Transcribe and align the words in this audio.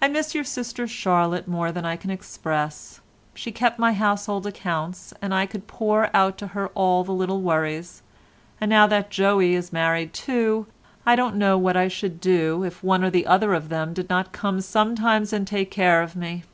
"I 0.00 0.06
miss 0.06 0.36
your 0.36 0.44
sister 0.44 0.86
Charlotte 0.86 1.48
more 1.48 1.72
than 1.72 1.84
I 1.84 1.96
can 1.96 2.10
express. 2.10 3.00
She 3.34 3.50
kept 3.50 3.76
my 3.76 3.92
household 3.92 4.46
accounts, 4.46 5.12
and 5.20 5.34
I 5.34 5.46
could 5.46 5.66
pour 5.66 6.16
out 6.16 6.38
to 6.38 6.46
her 6.46 6.68
all 6.76 7.04
little 7.04 7.42
worries, 7.42 8.02
and 8.60 8.68
now 8.68 8.86
that 8.86 9.10
Joey 9.10 9.56
is 9.56 9.72
married 9.72 10.12
too, 10.12 10.66
I 11.04 11.16
don't 11.16 11.34
know 11.34 11.58
what 11.58 11.76
I 11.76 11.88
should 11.88 12.20
do 12.20 12.62
if 12.62 12.84
one 12.84 13.02
or 13.02 13.10
other 13.26 13.52
of 13.52 13.68
them 13.68 13.92
did 13.94 14.08
not 14.08 14.30
come 14.30 14.60
sometimes 14.60 15.32
and 15.32 15.44
take 15.44 15.72
care 15.72 16.02
of 16.04 16.14
me. 16.14 16.44